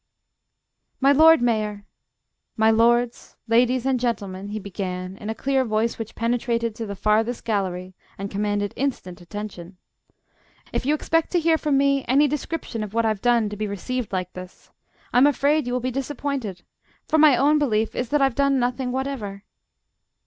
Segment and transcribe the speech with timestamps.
[0.99, 1.85] "My Lord Mayor,
[2.57, 6.95] my lords, ladies, and gentlemen," he began, in a clear voice which penetrated to the
[6.95, 9.77] farthest gallery and commanded instant attention.
[10.73, 13.67] "If you expect to hear from me any description of what I've done to be
[13.67, 14.71] received like this,
[15.13, 16.63] I'm afraid you will be disappointed.
[17.07, 19.43] For my own belief is that I've done nothing whatever."